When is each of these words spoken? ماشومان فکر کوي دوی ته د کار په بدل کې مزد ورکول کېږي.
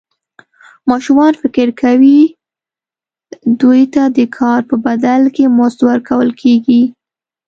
ماشومان 0.89 1.33
فکر 1.41 1.67
کوي 1.81 2.19
دوی 3.61 3.81
ته 3.93 4.03
د 4.17 4.19
کار 4.37 4.59
په 4.69 4.75
بدل 4.85 5.21
کې 5.35 5.43
مزد 5.57 5.79
ورکول 5.89 6.29
کېږي. 6.41 6.81